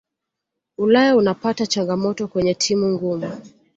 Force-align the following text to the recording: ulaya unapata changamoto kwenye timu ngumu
ulaya 0.77 1.15
unapata 1.15 1.65
changamoto 1.67 2.27
kwenye 2.27 2.53
timu 2.55 2.89
ngumu 2.89 3.31